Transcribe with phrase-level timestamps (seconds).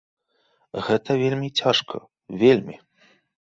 [0.87, 2.03] Гэта вельмі цяжка,
[2.45, 2.75] вельмі.